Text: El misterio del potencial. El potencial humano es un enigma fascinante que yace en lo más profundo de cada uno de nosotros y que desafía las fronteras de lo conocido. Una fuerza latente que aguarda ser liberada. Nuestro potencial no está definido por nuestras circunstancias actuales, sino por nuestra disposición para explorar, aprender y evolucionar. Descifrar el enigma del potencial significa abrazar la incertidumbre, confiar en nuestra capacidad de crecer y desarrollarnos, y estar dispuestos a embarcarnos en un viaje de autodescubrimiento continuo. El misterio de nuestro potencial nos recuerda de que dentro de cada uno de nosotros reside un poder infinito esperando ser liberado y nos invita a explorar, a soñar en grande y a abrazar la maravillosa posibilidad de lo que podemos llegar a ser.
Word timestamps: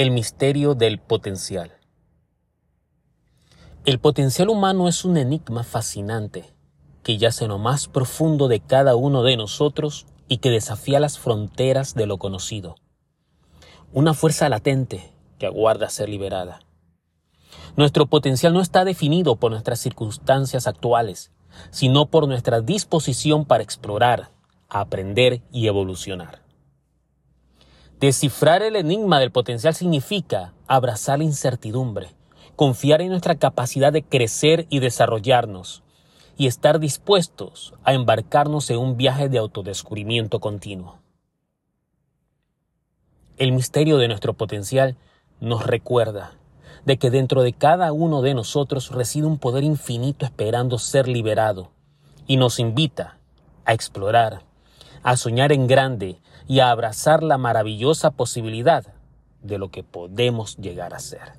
El 0.00 0.12
misterio 0.12 0.74
del 0.74 0.98
potencial. 0.98 1.72
El 3.84 3.98
potencial 3.98 4.48
humano 4.48 4.88
es 4.88 5.04
un 5.04 5.18
enigma 5.18 5.62
fascinante 5.62 6.54
que 7.02 7.18
yace 7.18 7.44
en 7.44 7.50
lo 7.50 7.58
más 7.58 7.86
profundo 7.86 8.48
de 8.48 8.60
cada 8.60 8.96
uno 8.96 9.22
de 9.22 9.36
nosotros 9.36 10.06
y 10.26 10.38
que 10.38 10.48
desafía 10.48 11.00
las 11.00 11.18
fronteras 11.18 11.94
de 11.94 12.06
lo 12.06 12.16
conocido. 12.16 12.76
Una 13.92 14.14
fuerza 14.14 14.48
latente 14.48 15.12
que 15.38 15.44
aguarda 15.44 15.90
ser 15.90 16.08
liberada. 16.08 16.60
Nuestro 17.76 18.06
potencial 18.06 18.54
no 18.54 18.62
está 18.62 18.86
definido 18.86 19.36
por 19.36 19.50
nuestras 19.50 19.80
circunstancias 19.80 20.66
actuales, 20.66 21.30
sino 21.70 22.06
por 22.06 22.26
nuestra 22.26 22.62
disposición 22.62 23.44
para 23.44 23.62
explorar, 23.62 24.30
aprender 24.70 25.42
y 25.52 25.66
evolucionar. 25.66 26.39
Descifrar 28.00 28.62
el 28.62 28.76
enigma 28.76 29.20
del 29.20 29.30
potencial 29.30 29.74
significa 29.74 30.54
abrazar 30.66 31.18
la 31.18 31.24
incertidumbre, 31.24 32.14
confiar 32.56 33.02
en 33.02 33.10
nuestra 33.10 33.34
capacidad 33.34 33.92
de 33.92 34.02
crecer 34.02 34.66
y 34.70 34.78
desarrollarnos, 34.78 35.82
y 36.38 36.46
estar 36.46 36.80
dispuestos 36.80 37.74
a 37.84 37.92
embarcarnos 37.92 38.70
en 38.70 38.78
un 38.78 38.96
viaje 38.96 39.28
de 39.28 39.36
autodescubrimiento 39.36 40.40
continuo. 40.40 40.98
El 43.36 43.52
misterio 43.52 43.98
de 43.98 44.08
nuestro 44.08 44.32
potencial 44.32 44.96
nos 45.38 45.66
recuerda 45.66 46.32
de 46.86 46.96
que 46.96 47.10
dentro 47.10 47.42
de 47.42 47.52
cada 47.52 47.92
uno 47.92 48.22
de 48.22 48.32
nosotros 48.32 48.92
reside 48.92 49.26
un 49.26 49.36
poder 49.36 49.62
infinito 49.62 50.24
esperando 50.24 50.78
ser 50.78 51.06
liberado 51.06 51.70
y 52.26 52.38
nos 52.38 52.60
invita 52.60 53.18
a 53.66 53.74
explorar, 53.74 54.42
a 55.02 55.16
soñar 55.16 55.52
en 55.52 55.66
grande 55.66 56.20
y 56.46 56.60
a 56.60 56.70
abrazar 56.70 57.22
la 57.22 57.38
maravillosa 57.38 58.10
posibilidad 58.10 58.84
de 59.42 59.58
lo 59.58 59.70
que 59.70 59.82
podemos 59.82 60.56
llegar 60.56 60.94
a 60.94 60.98
ser. 60.98 61.32